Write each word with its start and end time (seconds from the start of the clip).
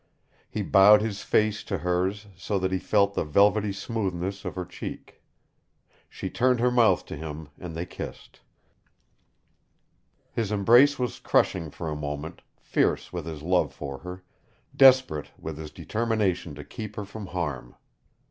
He 0.49 0.63
bowed 0.63 1.03
his 1.03 1.21
face 1.21 1.63
to 1.65 1.77
hers, 1.77 2.25
so 2.35 2.57
that 2.57 2.71
he 2.71 2.79
felt 2.79 3.13
the 3.13 3.23
velvety 3.23 3.71
smoothness 3.71 4.45
of 4.45 4.55
her 4.55 4.65
cheek. 4.65 5.21
She 6.09 6.27
turned 6.27 6.59
her 6.59 6.71
mouth 6.71 7.05
to 7.05 7.15
him, 7.15 7.49
and 7.59 7.75
they 7.75 7.85
kissed. 7.85 8.39
His 10.31 10.51
embrace 10.51 10.97
was 10.97 11.19
crushing 11.19 11.69
for 11.69 11.87
a 11.87 11.95
moment, 11.95 12.41
fierce 12.59 13.13
with 13.13 13.27
his 13.27 13.43
love 13.43 13.75
for 13.75 13.99
her, 13.99 14.23
desperate 14.75 15.29
with 15.37 15.59
his 15.59 15.69
determination 15.69 16.55
to 16.55 16.63
keep 16.63 16.95
her 16.95 17.05
from 17.05 17.27
harm. 17.27 17.75